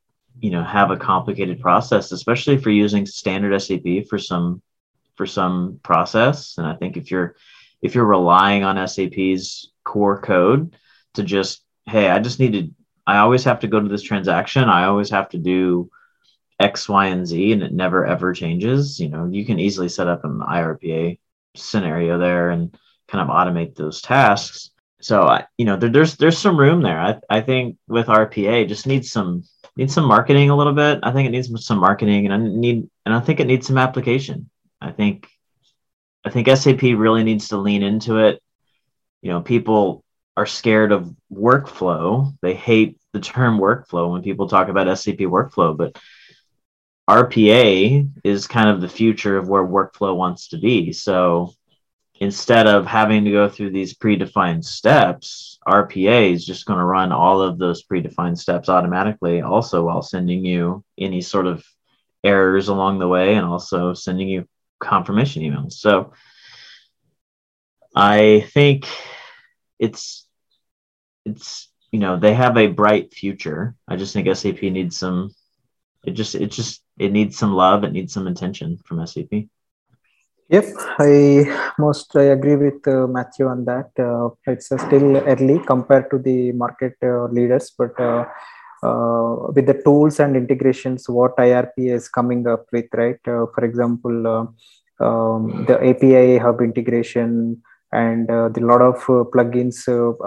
[0.41, 4.63] you know, have a complicated process, especially if you're using standard SAP for some
[5.17, 6.59] for some process.
[6.59, 7.37] And I think if you're
[7.81, 10.77] if you're relying on SAP's core code
[11.15, 12.71] to just, hey, I just need to
[13.07, 14.65] I always have to go to this transaction.
[14.65, 15.91] I always have to do
[16.61, 20.09] X, Y, and Z, and it never ever changes, you know, you can easily set
[20.09, 21.19] up an IRPA
[21.55, 22.77] scenario there and
[23.09, 24.71] kind of automate those tasks.
[25.01, 27.01] So, I, you know, there, there's there's some room there.
[27.01, 29.45] I, I think with RPA, just needs some
[29.77, 31.01] needs some marketing a little bit.
[31.03, 33.79] I think it needs some marketing, and I need and I think it needs some
[33.79, 34.51] application.
[34.81, 35.29] I think
[36.25, 38.43] I think SAP really needs to lean into it.
[39.23, 40.05] You know, people
[40.37, 42.37] are scared of workflow.
[42.43, 45.99] They hate the term workflow when people talk about SAP workflow, but
[47.09, 50.93] RPA is kind of the future of where workflow wants to be.
[50.93, 51.55] So
[52.21, 57.13] instead of having to go through these predefined steps, RPA is just going to run
[57.13, 61.65] all of those predefined steps automatically, also while sending you any sort of
[62.25, 64.49] errors along the way and also sending you
[64.81, 65.75] confirmation emails.
[65.75, 66.13] So
[67.95, 68.87] I think
[69.79, 70.27] it's
[71.25, 73.77] it's you know they have a bright future.
[73.87, 75.35] I just think SAP needs some
[76.05, 79.27] it just it just it needs some love it needs some attention from sap
[80.55, 80.69] yep
[81.05, 81.15] i
[81.85, 83.91] most i agree with uh, matthew on that.
[83.99, 88.25] Uh, it's uh, still early compared to the market uh, leaders but uh,
[88.83, 93.21] uh, with the tools and integrations what irp is coming up with right?
[93.25, 94.27] For example
[95.01, 98.97] um, the api hub integration and uh, the lot of
[99.33, 99.79] plugins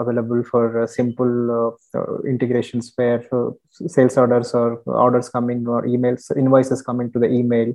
[0.02, 1.76] available for simple
[2.28, 3.24] integrations where
[3.94, 7.72] sales orders or orders coming or emails invoices coming to the email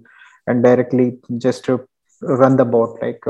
[0.47, 1.69] and directly just
[2.21, 3.23] run the bot like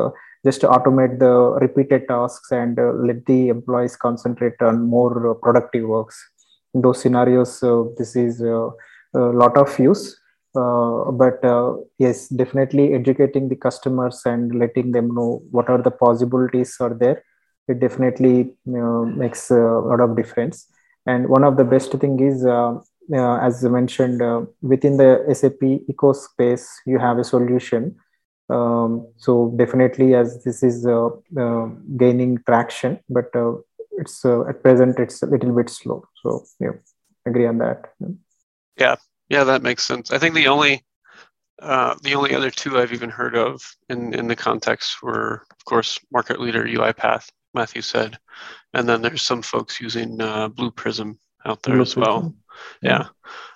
[0.47, 1.33] just to automate the
[1.65, 6.17] repeated tasks and uh, let the employees concentrate on more uh, productive works.
[6.73, 8.69] In those scenarios, uh, this is uh,
[9.15, 10.19] a lot of use.
[10.55, 15.91] Uh, but uh, yes, definitely educating the customers and letting them know what are the
[15.91, 17.23] possibilities are there.
[17.67, 19.55] It definitely makes a
[19.89, 20.67] lot of difference.
[21.05, 26.65] And one of the best thing is uh, as mentioned, uh, within the SAP ecospace,
[26.85, 27.95] you have a solution.
[28.49, 31.65] Um, so definitely, as this is uh, uh
[31.97, 33.55] gaining traction, but uh,
[33.97, 36.05] it's uh, at present it's a little bit slow.
[36.21, 36.71] So yeah,
[37.25, 37.91] agree on that.
[38.77, 38.95] Yeah,
[39.29, 40.11] yeah, that makes sense.
[40.11, 40.85] I think the only
[41.59, 45.99] the only other two I've even heard of in in the context were, of course,
[46.11, 47.29] market leader UiPath.
[47.53, 48.19] Matthew said,
[48.73, 50.17] and then there's some folks using
[50.55, 52.13] Blue Prism out there Blue as Prism.
[52.13, 52.35] well
[52.81, 53.07] yeah.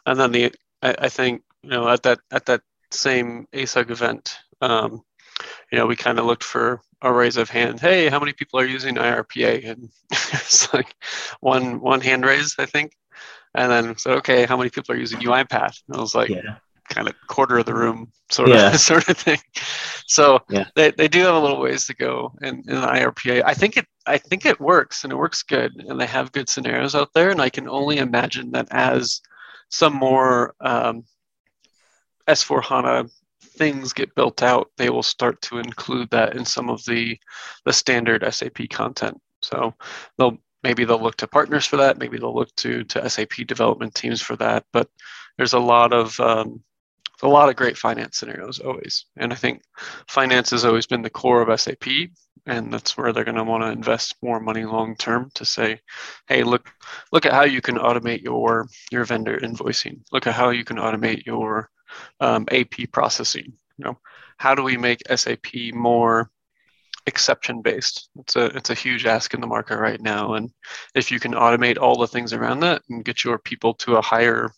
[0.05, 4.37] And then the I, I, think you know at that at that same ASUG event,
[4.61, 5.03] um,
[5.71, 7.79] you know, we kind of looked for a raise of hand.
[7.79, 9.69] Hey, how many people are using IRPA?
[9.69, 10.95] And it's like
[11.39, 12.93] one one hand raise, I think.
[13.53, 15.81] And then said, okay, how many people are using UiPath?
[15.87, 16.57] And I was like, yeah.
[16.89, 19.39] kind of quarter of the room, sort of sort of thing.
[20.07, 20.65] So yeah.
[20.75, 23.43] they, they do have a little ways to go in, in IRPA.
[23.45, 26.49] I think it I think it works and it works good, and they have good
[26.49, 27.29] scenarios out there.
[27.29, 29.21] And I can only imagine that as
[29.69, 31.03] some more um,
[32.27, 33.05] S4 HANA
[33.61, 37.15] things get built out, they will start to include that in some of the
[37.63, 39.21] the standard SAP content.
[39.43, 39.75] So
[40.17, 41.99] they'll maybe they'll look to partners for that.
[41.99, 44.65] Maybe they'll look to to SAP development teams for that.
[44.73, 44.89] But
[45.37, 46.63] there's a lot of um,
[47.21, 49.61] a lot of great finance scenarios always, and I think
[50.07, 51.85] finance has always been the core of SAP
[52.47, 55.79] and that's where they're going to want to invest more money long term to say
[56.27, 56.67] hey look
[57.11, 60.77] look at how you can automate your your vendor invoicing look at how you can
[60.77, 61.69] automate your
[62.19, 63.97] um, ap processing you know?
[64.37, 66.29] How do we make sap more
[67.07, 70.51] exception based it's a it's a huge ask in the market right now and
[70.93, 74.01] if you can automate all the things around that and get your people to a
[74.01, 74.51] higher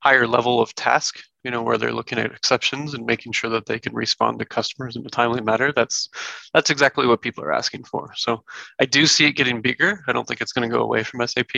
[0.00, 3.66] higher level of task you know where they're looking at exceptions and making sure that
[3.66, 6.08] they can respond to customers in a timely manner that's
[6.54, 8.12] that's exactly what people are asking for.
[8.16, 8.42] So
[8.80, 10.02] i do see it getting bigger.
[10.08, 11.50] I don't think it's going to go away from sap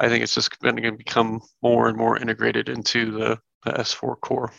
[0.00, 4.16] i think it's just going to become more and more integrated into the, the s4
[4.20, 4.52] core.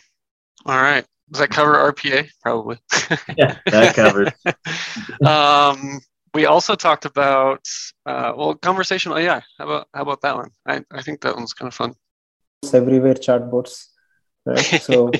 [0.64, 1.04] All right.
[1.30, 2.78] Does that cover rpa probably.
[3.36, 4.32] Yeah that covered
[5.26, 6.00] um,
[6.34, 7.64] we also talked about
[8.04, 10.50] uh, well conversational ai how about how about that one?
[10.66, 11.94] I, I think that one's kind of fun.
[12.62, 13.86] It's everywhere chatbots
[14.46, 14.82] right?
[14.88, 15.10] So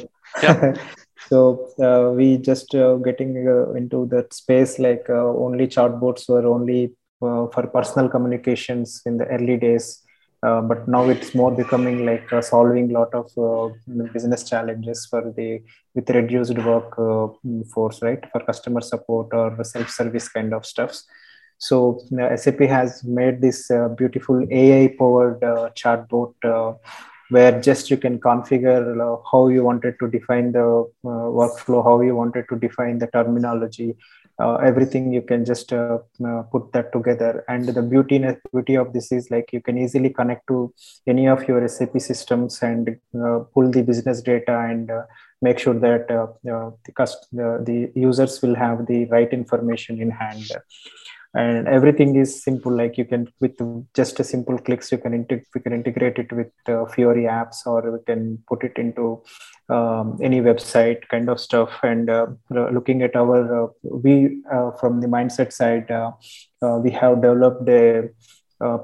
[1.29, 6.47] so uh, we just uh, getting uh, into that space like uh, only chatbots were
[6.47, 10.03] only uh, for personal communications in the early days
[10.43, 13.75] uh, but now it's more becoming like uh, solving a lot of uh,
[14.13, 15.63] business challenges for the
[15.95, 17.29] with reduced work uh,
[17.73, 18.23] force right?
[18.33, 21.05] For customer support or self-service kind of stuffs.
[21.59, 22.01] So
[22.37, 25.41] sap has made this beautiful ai powered
[25.75, 26.35] chatbot
[27.29, 32.01] where just you can configure uh, how you wanted to define the uh, workflow, how
[32.01, 33.97] you wanted to define the terminology,
[34.39, 37.45] uh, everything you can just uh, uh, put that together.
[37.49, 40.73] And the beauty beauty of this is like you can easily connect to
[41.07, 44.91] any of your SAP systems and uh, pull the business data and
[45.43, 50.51] make sure that the, cust- the users will have the right information in hand
[51.43, 53.59] and everything is simple like you can with
[53.99, 57.59] just a simple clicks you can integ- we can integrate it with uh, fiori apps
[57.67, 59.23] or we can put it into
[59.69, 61.71] um, any website kind of stuff.
[61.83, 66.13] And uh, looking at our uh, we uh, from the mindset side uh,
[66.63, 68.09] uh, we have developed a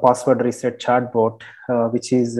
[0.04, 1.40] password reset chatbot
[1.92, 2.38] which is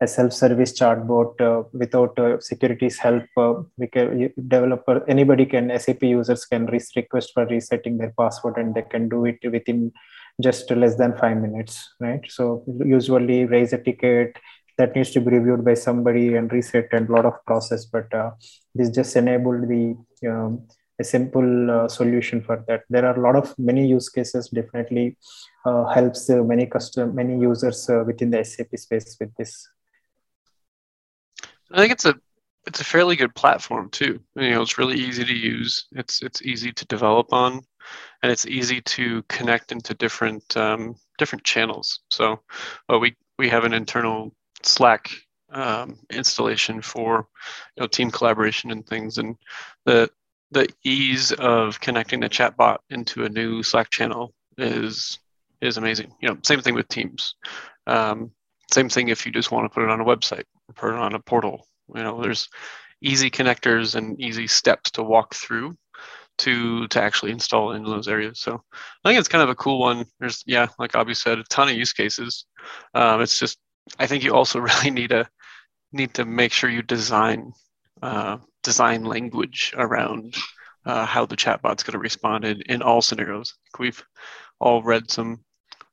[0.00, 3.24] a self-service chatbot uh, without uh, security's help.
[3.36, 8.74] Uh, we can developer anybody can SAP users can request for resetting their password and
[8.74, 9.92] they can do it within
[10.40, 12.20] just less than five minutes, right?
[12.28, 14.36] So usually raise a ticket
[14.76, 18.12] that needs to be reviewed by somebody and reset and a lot of process, but
[18.14, 18.30] uh,
[18.76, 19.96] this just enabled the
[20.28, 20.62] um,
[21.00, 22.82] a simple uh, solution for that.
[22.90, 25.16] There are a lot of many use cases definitely
[25.64, 29.68] uh, helps many custom many users within the SAP space with this
[31.72, 32.14] I think it's a
[32.66, 34.20] it's a fairly good platform too.
[34.36, 35.86] You know, it's really easy to use.
[35.92, 37.60] It's it's easy to develop on,
[38.22, 42.00] and it's easy to connect into different um, different channels.
[42.10, 42.40] So,
[42.88, 45.10] well, we we have an internal Slack
[45.50, 47.26] um, installation for
[47.76, 49.36] you know team collaboration and things, and
[49.86, 50.10] the
[50.50, 55.18] the ease of connecting a chatbot into a new Slack channel is
[55.60, 56.12] is amazing.
[56.20, 57.34] You know, same thing with Teams.
[57.86, 58.32] Um,
[58.70, 61.14] same thing if you just want to put it on a website put it on
[61.14, 61.66] a portal.
[61.94, 62.48] You know, there's
[63.02, 65.76] easy connectors and easy steps to walk through
[66.38, 68.40] to to actually install into those areas.
[68.40, 68.62] So
[69.04, 70.04] I think it's kind of a cool one.
[70.20, 72.46] There's yeah, like Abhi said, a ton of use cases.
[72.94, 73.58] Um, it's just
[73.98, 75.28] I think you also really need to
[75.92, 77.52] need to make sure you design
[78.02, 80.36] uh, design language around
[80.84, 83.54] uh, how the chatbot's going to respond in, in all scenarios.
[83.78, 84.02] We've
[84.60, 85.40] all read some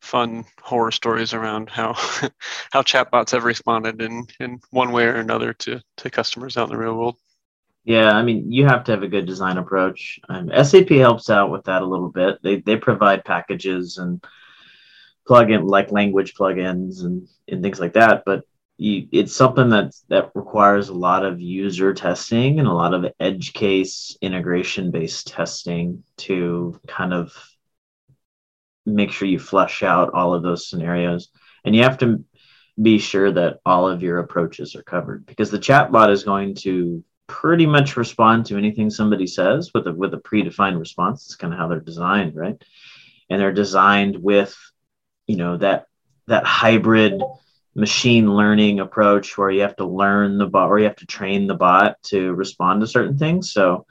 [0.05, 1.93] fun horror stories around how
[2.71, 6.75] how chatbots have responded in in one way or another to to customers out in
[6.75, 7.17] the real world.
[7.83, 10.19] Yeah, I mean, you have to have a good design approach.
[10.27, 12.39] Um, SAP helps out with that a little bit.
[12.41, 14.23] They they provide packages and
[15.27, 18.43] plugin like language plugins and and things like that, but
[18.77, 23.11] you, it's something that that requires a lot of user testing and a lot of
[23.19, 27.33] edge case integration based testing to kind of
[28.85, 31.29] make sure you flush out all of those scenarios.
[31.63, 32.23] And you have to
[32.81, 37.03] be sure that all of your approaches are covered because the chatbot is going to
[37.27, 41.25] pretty much respond to anything somebody says with a with a predefined response.
[41.25, 42.61] It's kind of how they're designed right?
[43.29, 44.55] And they're designed with
[45.25, 45.87] you know that
[46.27, 47.21] that hybrid
[47.75, 51.45] machine learning approach where you have to learn the bot or you have to train
[51.45, 53.51] the bot to respond to certain things.
[53.51, 53.85] So,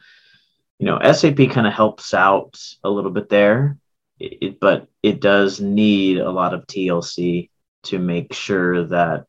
[0.78, 3.76] you know, SAP kind of helps out a little bit there,
[4.18, 7.50] it, but it does need a lot of TLC
[7.84, 9.26] to make sure that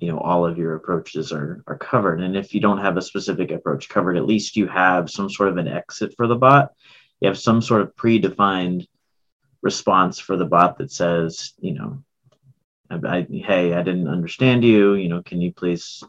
[0.00, 2.20] you know all of your approaches are are covered.
[2.20, 5.48] And if you don't have a specific approach covered, at least you have some sort
[5.48, 6.72] of an exit for the bot.
[7.20, 8.86] You have some sort of predefined
[9.62, 12.04] response for the bot that says, you know,
[12.90, 14.94] I, hey, I didn't understand you.
[14.94, 16.02] You know, can you please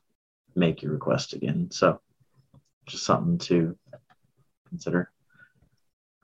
[0.55, 1.69] make your request again?
[1.71, 1.99] So,
[2.85, 3.75] just something to
[4.69, 5.11] consider.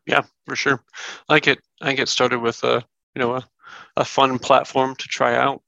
[0.06, 0.84] Yeah, for sure.
[1.30, 2.84] I get I get started with a
[3.16, 3.48] you know a,
[3.98, 5.62] a fun platform to try out,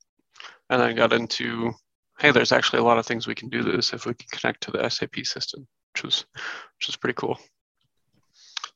[0.70, 1.74] and I got into
[2.20, 4.62] hey, there's actually a lot of things we can do this if we can connect
[4.64, 6.26] to the SAP system, which was
[6.80, 7.40] which was pretty cool.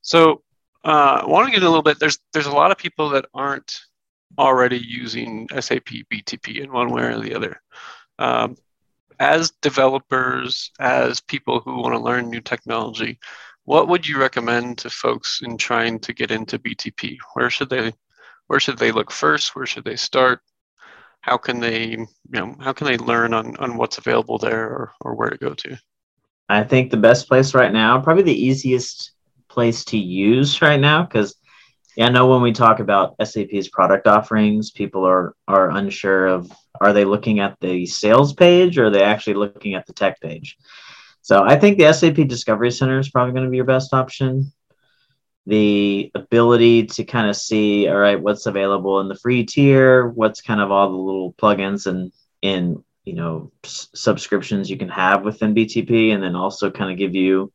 [0.02, 0.44] So
[0.84, 2.00] uh, I want to get a little bit.
[2.00, 3.80] There's there's a lot of people that aren't
[4.38, 7.62] already using SAP BTP in one way or the other.
[8.18, 8.56] Um,
[9.20, 13.20] as developers, as people who want to learn new technology,
[13.66, 17.18] what would you recommend to folks in trying to get into BTP?
[17.34, 17.94] Where should they
[18.48, 19.56] where should they look first?
[19.56, 20.42] Where should they start?
[21.22, 24.92] How can they, you know, how can they learn on, on what's available there or,
[25.02, 25.78] or where to go to?
[26.50, 29.14] I think the best place right now, probably the easiest
[29.48, 31.36] place to use right now, because
[31.96, 36.52] yeah, I know when we talk about SAP's product offerings, people are are unsure of
[36.80, 40.20] are they looking at the sales page or are they actually looking at the tech
[40.20, 40.58] page?
[41.22, 44.52] So I think the SAP Discovery Center is probably going to be your best option.
[45.46, 50.42] The ability to kind of see, all right, what's available in the free tier, what's
[50.42, 55.24] kind of all the little plugins and in you know s- subscriptions you can have
[55.24, 57.52] within BTP, and then also kind of give you,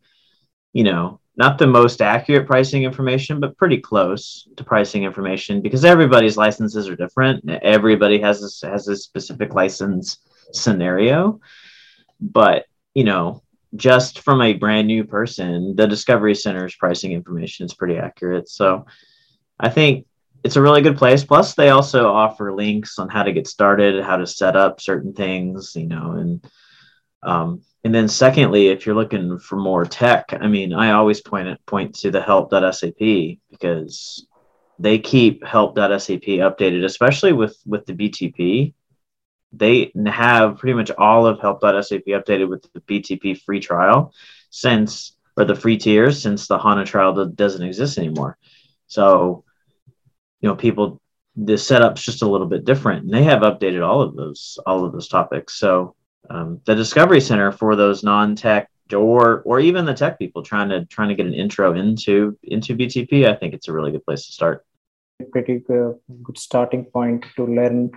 [0.73, 5.85] you know, not the most accurate pricing information, but pretty close to pricing information because
[5.85, 7.49] everybody's licenses are different.
[7.63, 10.19] Everybody has a, has a specific license
[10.53, 11.41] scenario,
[12.21, 13.43] but you know,
[13.75, 18.49] just from a brand new person, the Discovery Center's pricing information is pretty accurate.
[18.49, 18.87] So,
[19.59, 20.07] I think
[20.45, 21.25] it's a really good place.
[21.25, 25.13] Plus, they also offer links on how to get started, how to set up certain
[25.13, 26.45] things, you know, and
[27.23, 31.49] um, and then secondly, if you're looking for more tech, I mean, I always point
[31.49, 32.99] it point to the help.sap
[33.51, 34.27] because
[34.79, 38.75] they keep help.sap updated, especially with with the BTP.
[39.59, 44.13] They have pretty much all of help.sap updated with the BTP free trial
[44.51, 48.39] since or the free tiers since the HANA trial doesn't exist anymore.
[48.87, 49.45] So,
[50.41, 51.01] you know, people
[51.37, 53.05] the setup's just a little bit different.
[53.05, 55.59] And they have updated all of those all of those topics.
[55.59, 55.95] So
[56.31, 60.85] um, the Discovery Center for those non-tech or or even the tech people trying to
[60.87, 63.29] trying to get an intro into into BTP.
[63.29, 64.65] I think it's a really good place to start.
[65.33, 67.91] Pretty good, good starting point to learn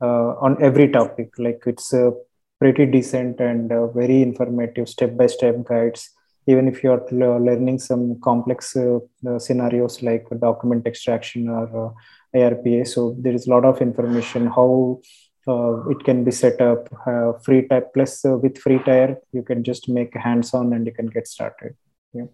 [0.00, 1.38] on every topic.
[1.38, 2.12] Like it's a
[2.58, 6.10] pretty decent and uh, very informative step-by-step guides.
[6.46, 11.90] Even if you are learning some complex uh, uh, scenarios like document extraction or uh,
[12.36, 15.00] IRPA, so there is a lot of information how
[15.48, 19.42] uh, it can be set up uh, free type plus uh, with free tier you
[19.42, 21.74] can just make hands on and you can get started
[22.12, 22.26] yeah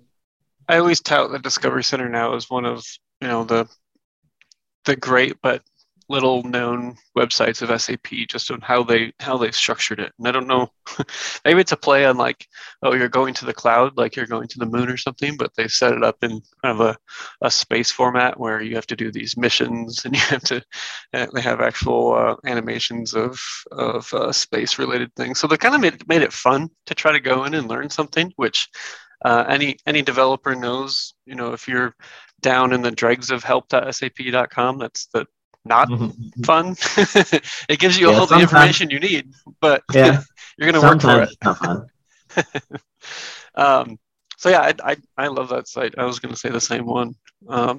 [0.68, 2.84] i always tout the discovery center now as one of
[3.20, 3.68] you know the
[4.86, 5.62] the great but
[6.08, 10.12] little known websites of SAP just on how they how they've structured it.
[10.18, 10.68] And I don't know,
[11.44, 12.46] maybe it's a play on like,
[12.82, 15.54] oh, you're going to the cloud, like you're going to the moon or something, but
[15.56, 16.96] they set it up in kind of a,
[17.42, 20.62] a space format where you have to do these missions and you have to,
[21.12, 23.40] they have actual uh, animations of
[23.72, 25.38] of uh, space related things.
[25.38, 27.90] So they kind of made made it fun to try to go in and learn
[27.90, 28.68] something, which
[29.24, 31.94] uh, any any developer knows, you know, if you're
[32.40, 35.26] down in the dregs of help.sap.com, that's the
[35.66, 36.42] not mm-hmm.
[36.42, 36.76] fun.
[37.68, 40.22] it gives you yeah, all the information you need, but yeah,
[40.58, 41.86] you're going to work for
[42.36, 42.80] it.
[43.54, 43.98] um,
[44.38, 45.94] so yeah, I, I, I love that site.
[45.98, 47.14] I was going to say the same one.
[47.48, 47.78] Um,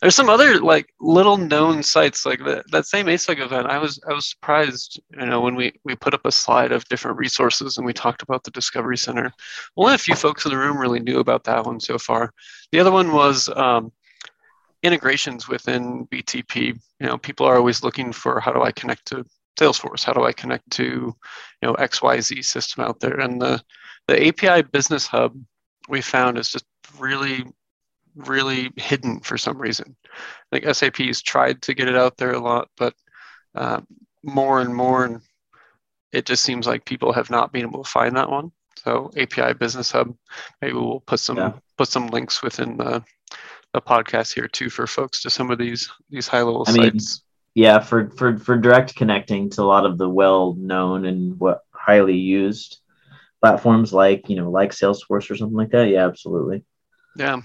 [0.00, 3.66] there's some other like little known sites like that, that same ASUG event.
[3.66, 6.84] I was I was surprised, you know, when we we put up a slide of
[6.86, 9.32] different resources and we talked about the Discovery Center.
[9.76, 12.32] Only a few folks in the room really knew about that one so far.
[12.72, 13.90] The other one was um,
[14.86, 16.78] integrations within BTP.
[17.00, 19.24] You know, people are always looking for how do I connect to
[19.58, 20.04] Salesforce?
[20.04, 21.14] How do I connect to you
[21.62, 23.20] know XYZ system out there?
[23.20, 23.62] And the
[24.08, 25.34] the API Business Hub
[25.88, 26.64] we found is just
[26.98, 27.44] really
[28.16, 29.94] really hidden for some reason.
[30.52, 32.94] I think SAP has tried to get it out there a lot, but
[33.54, 33.80] uh,
[34.22, 35.20] more and more, and
[36.12, 38.52] it just seems like people have not been able to find that one.
[38.78, 40.14] So API Business Hub,
[40.62, 41.52] maybe we'll put some yeah.
[41.76, 43.02] put some links within the
[43.76, 47.22] the podcast here too for folks to some of these these high level I sites.
[47.54, 51.38] Mean, yeah, for for for direct connecting to a lot of the well known and
[51.38, 52.78] what highly used
[53.42, 55.88] platforms like you know like Salesforce or something like that.
[55.88, 56.64] Yeah, absolutely.
[57.16, 57.42] Yeah.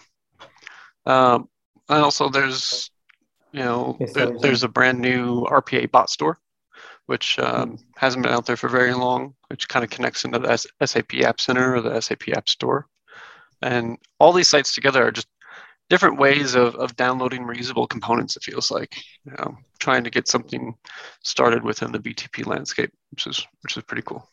[1.06, 1.50] Um,
[1.90, 2.90] and also there's
[3.52, 6.40] you know there, there's a brand new RPA bot store
[7.08, 10.86] which um, hasn't been out there for very long, which kind of connects into the
[10.86, 12.88] SAP App Center or the SAP App Store.
[13.62, 15.28] And all these sites together are just
[15.92, 18.96] different ways of, of downloading reusable components, it feels like.
[19.26, 20.74] You know, trying to get something
[21.22, 24.26] started within the BTP landscape, which is which is pretty cool.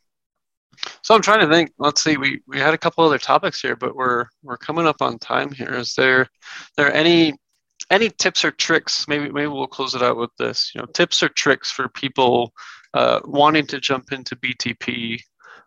[1.03, 1.73] So I'm trying to think.
[1.77, 2.17] Let's see.
[2.17, 5.51] We we had a couple other topics here, but we're we're coming up on time
[5.51, 5.75] here.
[5.75, 6.29] Is there
[6.77, 7.35] there any
[7.91, 9.09] any tips or tricks?
[9.09, 10.71] Maybe maybe we'll close it out with this.
[10.75, 12.53] You know, tips or tricks for people
[12.95, 15.21] uh, wanting to jump into BTP,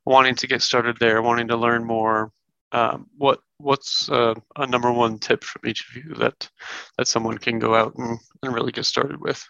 [0.05, 2.31] wanting to get started there, wanting to learn more.
[2.71, 6.49] Um, what what's uh, a number one tip from each of you that
[6.97, 9.43] that someone can go out and, and really get started with?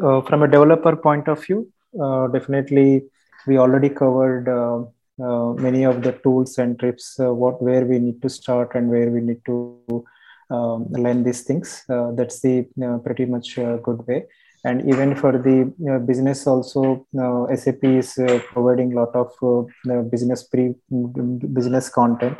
[0.00, 3.02] Uh, from a developer point of view, uh, definitely
[3.46, 4.84] we already covered uh,
[5.22, 8.90] uh, many of the tools and tips uh, what where we need to start and
[8.90, 10.04] where we need to
[10.50, 11.84] um, learn these things
[12.16, 12.66] that's the
[13.04, 14.24] pretty much good way
[14.64, 15.56] and even for the
[16.06, 17.06] business also
[17.62, 18.14] sap is
[18.52, 19.30] providing a lot of
[20.10, 20.74] business pre
[21.58, 22.38] business content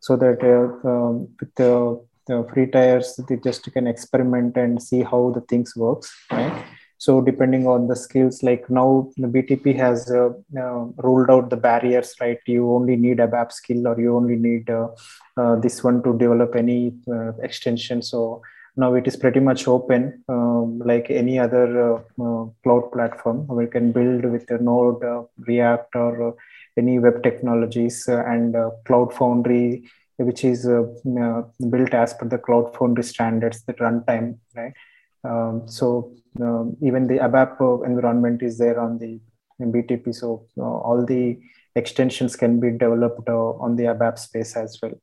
[0.00, 0.42] so that
[0.84, 5.76] um, with the, the free tiers they just can experiment and see how the things
[5.76, 6.64] works right?
[6.98, 12.14] So depending on the skills like now btp has uh, uh, ruled out the barriers
[12.20, 12.38] right?
[12.46, 14.88] You only need a ABAP skill or you only need uh,
[15.36, 18.02] uh, this one to develop any uh, extension.
[18.02, 18.42] So
[18.76, 23.92] now it is pretty much open um, like any other uh, cloud platform we can
[23.92, 25.02] build with a node
[25.38, 26.36] react or
[26.76, 28.54] any web technologies and
[28.86, 29.84] cloud foundry
[30.16, 34.74] which is built as per the cloud foundry standards that runtime right
[35.24, 39.20] um, so um, even the ABAP environment is there on the
[39.60, 40.14] BTP.
[40.14, 41.38] So uh, all the
[41.76, 44.94] extensions can be developed uh, on the ABAP space as well.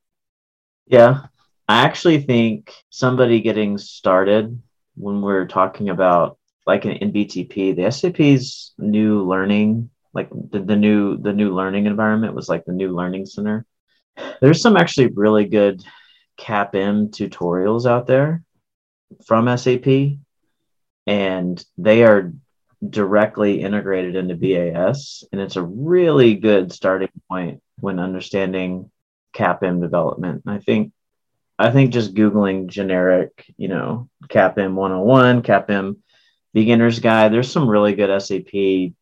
[0.88, 1.26] Yeah,
[1.68, 4.62] I actually think somebody getting started
[4.96, 10.76] when we're talking about like an in BTP, the SAP's new learning, like the, the
[10.76, 13.66] new the new learning environment was like the new learning center.
[14.42, 15.84] There's some actually really good
[16.40, 18.44] CAPM tutorials out there
[19.26, 20.18] from SAP,
[21.06, 22.34] and they are
[22.88, 28.90] directly integrated into BAS, and it's a really good starting point when understanding
[29.36, 30.44] CAPM development.
[30.48, 30.92] I think
[31.60, 35.98] I think just googling generic, you know, CAPM 101, CAPM
[36.54, 38.52] beginner's guide, there's some really good SAP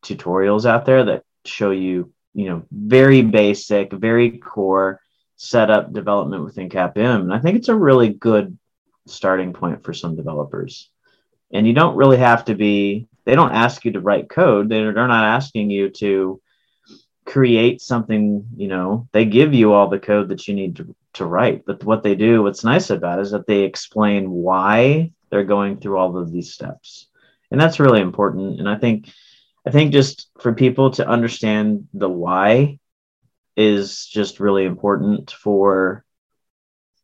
[0.03, 5.01] tutorials out there that show you, you know, very basic, very core
[5.35, 7.21] setup development within CAPM.
[7.21, 8.57] And I think it's a really good
[9.07, 10.89] starting point for some developers.
[11.53, 14.69] And you don't really have to be, they don't ask you to write code.
[14.69, 16.41] They're, they're not asking you to
[17.25, 21.25] create something, you know, they give you all the code that you need to, to
[21.25, 21.65] write.
[21.65, 25.97] But what they do, what's nice about is that they explain why they're going through
[25.97, 27.07] all of these steps.
[27.51, 28.59] And that's really important.
[28.59, 29.09] And I think,
[29.65, 32.79] I think just for people to understand the why
[33.55, 36.03] is just really important for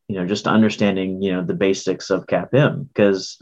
[0.08, 3.42] you know just understanding you know the basics of CAPM because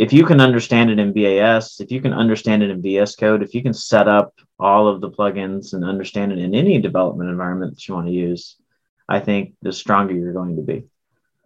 [0.00, 3.42] if you can understand it in BAS, if you can understand it in VS Code,
[3.42, 7.28] if you can set up all of the plugins and understand it in any development
[7.28, 8.56] environment that you want to use,
[9.06, 10.84] I think the stronger you're going to be.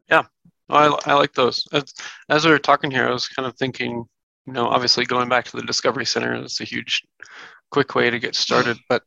[0.08, 0.22] Yeah,
[0.68, 1.66] I, I like those.
[1.72, 1.92] As,
[2.28, 4.04] as we were talking here, I was kind of thinking,
[4.46, 7.02] you know, obviously going back to the Discovery Center is a huge,
[7.72, 9.02] quick way to get started, but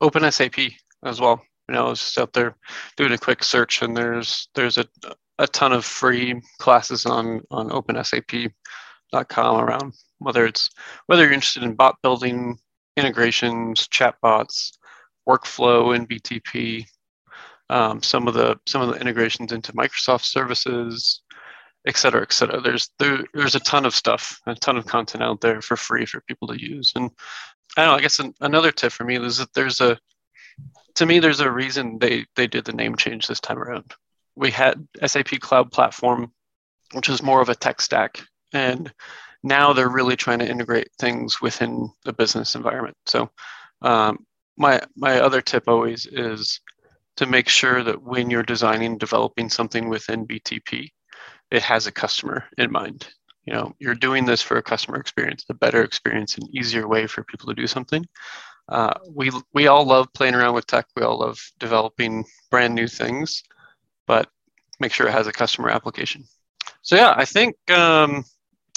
[0.00, 0.58] Open SAP
[1.04, 1.42] as well.
[1.68, 2.56] You know, I was just out there
[2.96, 4.86] doing a quick search, and there's there's a
[5.38, 7.70] a ton of free classes on on
[9.12, 10.70] OpenSAP.com around whether it's
[11.06, 12.58] whether you're interested in bot building,
[12.96, 14.72] integrations, chatbots,
[15.28, 16.86] workflow in BTP,
[17.70, 21.22] um, some of the some of the integrations into Microsoft services,
[21.86, 22.60] et cetera, et cetera.
[22.60, 26.06] There's there, there's a ton of stuff, a ton of content out there for free
[26.06, 26.92] for people to use.
[26.96, 27.10] And
[27.76, 27.98] I don't know.
[27.98, 29.98] I guess an, another tip for me is that there's a
[30.94, 33.92] to me there's a reason they they did the name change this time around.
[34.34, 36.30] We had SAP Cloud Platform,
[36.92, 38.22] which is more of a tech stack,
[38.52, 38.92] and
[39.42, 42.96] now they're really trying to integrate things within the business environment.
[43.06, 43.30] So
[43.82, 44.24] um,
[44.56, 46.60] my my other tip always is
[47.16, 50.88] to make sure that when you're designing developing something within btp
[51.50, 53.08] it has a customer in mind.
[53.44, 57.06] You know you're doing this for a customer experience a better experience an easier way
[57.06, 58.04] for people to do something.
[58.68, 60.86] Uh, we we all love playing around with tech.
[60.96, 63.42] We all love developing brand new things
[64.06, 64.28] but
[64.80, 66.24] make sure it has a customer application.
[66.82, 68.24] So yeah i think um,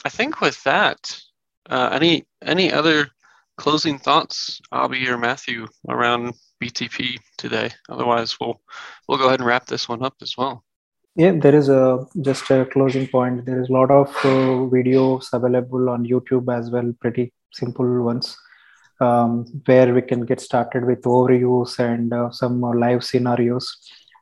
[0.06, 1.20] i think with that
[1.70, 3.10] uh, any any other
[3.58, 6.34] closing thoughts, Abhi or Matthew, around
[6.64, 7.70] BTP today?
[7.90, 8.60] Otherwise, we'll
[9.08, 10.64] we'll go ahead and wrap this one up as well.
[11.16, 13.46] Yeah, there is a just a closing point.
[13.46, 18.38] There is a lot of uh, videos available on YouTube as well, pretty simple ones,
[19.00, 23.66] um, where we can get started with overviews and uh, some live scenarios.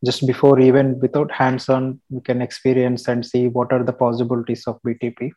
[0.05, 4.79] Just before even without hands-on, we can experience and see what are the possibilities of
[4.85, 5.31] BTP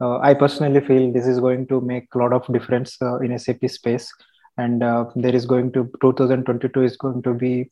[0.00, 3.38] uh, I personally feel this is going to make a lot of difference uh, in
[3.38, 4.12] SAP space,
[4.56, 7.70] and uh, there is going to 2022 is going to be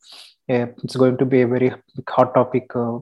[0.49, 1.71] a, it's going to be a very
[2.07, 2.97] hot topic uh,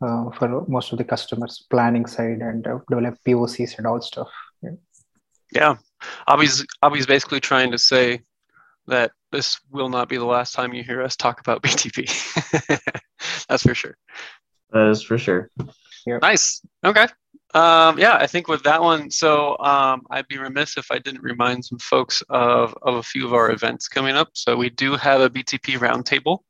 [0.00, 4.28] uh, for most of the customers planning side and uh, develop POCs and all stuff.
[4.62, 4.70] Yeah,
[5.52, 5.76] yeah.
[6.28, 8.20] Abhi's Abhi's basically trying to say
[8.86, 12.06] that this will not be the last time you hear us talk about BTP.
[13.48, 13.96] That's for sure.
[14.70, 15.50] That is for sure.
[16.06, 16.18] Yeah.
[16.22, 16.62] Nice.
[16.84, 17.06] Okay.
[17.54, 21.22] Um, yeah, I think with that one, so um, I'd be remiss if I didn't
[21.22, 24.28] remind some folks of, of a few of our events coming up.
[24.34, 26.40] So we do have a BTP roundtable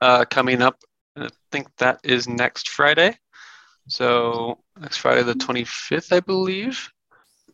[0.00, 0.82] uh, coming up.
[1.16, 3.16] I think that is next Friday.
[3.88, 6.90] So next Friday, the 25th, I believe.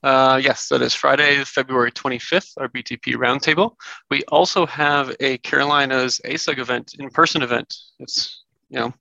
[0.03, 3.77] Uh, yes, that is Friday, February 25th, our BTP roundtable.
[4.11, 7.75] We also have a Carolinas ASUG event, in-person event.
[8.01, 8.93] It's, you know,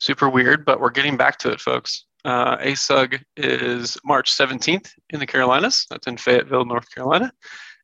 [0.00, 2.04] super weird, but we're getting back to it, folks.
[2.24, 5.86] Uh, ASUG is March 17th in the Carolinas.
[5.90, 7.32] That's in Fayetteville, North Carolina.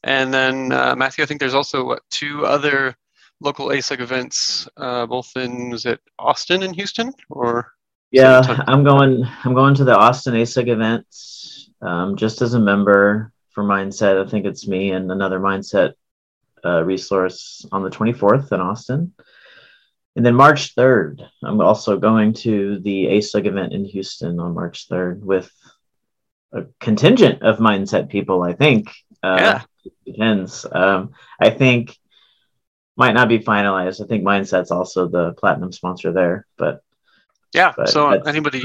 [0.05, 2.95] And then, uh, Matthew, I think there's also what, two other
[3.41, 7.13] local ASUG events, uh, both in, is it Austin and Houston?
[7.31, 7.73] Or
[8.11, 9.25] yeah, I'm going.
[9.45, 14.25] I'm going to the Austin ASUG events um, just as a member for Mindset.
[14.25, 15.95] I think it's me and another Mindset
[16.65, 19.13] uh, resource on the 24th in Austin.
[20.17, 24.89] And then March 3rd, I'm also going to the ASUG event in Houston on March
[24.89, 25.51] 3rd with
[26.53, 28.89] a contingent of mindset people, I think.
[29.23, 29.63] Uh, yeah.
[30.07, 30.65] Depends.
[30.73, 31.97] Um, I think
[32.97, 34.03] might not be finalized.
[34.03, 36.83] I think Mindset's also the platinum sponsor there, but
[37.53, 37.73] yeah.
[37.77, 38.65] But so anybody,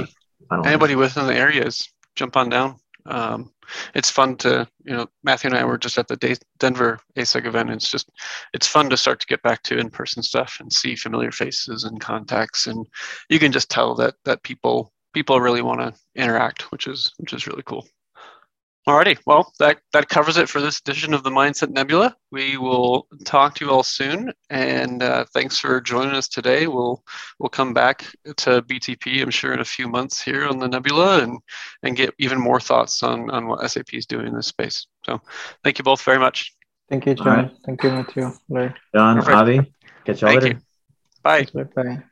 [0.66, 3.52] anybody within the areas, jump on down um,
[3.94, 7.70] it's fun to you know Matthew and I were just at the Denver ASUG event.
[7.70, 8.10] And it's just
[8.54, 12.00] it's fun to start to get back to in-person stuff and see familiar faces and
[12.00, 12.86] contacts, and
[13.30, 17.34] you can just tell that that people people really want to interact, which is which
[17.34, 17.88] is really cool.
[18.88, 22.16] Alrighty, well, that, that covers it for this edition of the Mindset Nebula.
[22.32, 26.66] We will talk to you all soon, and uh, thanks for joining us today.
[26.66, 27.04] We'll
[27.38, 28.08] we'll come back
[28.38, 31.40] to BTP, I'm sure, in a few months here on the Nebula, and
[31.84, 34.88] and get even more thoughts on on what SAP is doing in this space.
[35.06, 35.22] So,
[35.64, 36.52] thank you both very much.
[36.90, 37.28] Thank you, John.
[37.28, 37.52] Right.
[37.66, 38.32] Thank you, Matthew.
[38.50, 38.74] Bye.
[38.96, 39.38] John, Perfect.
[39.38, 39.72] Abhi,
[40.06, 40.60] catch you all later.
[41.22, 41.46] Bye.
[41.76, 42.04] Bye.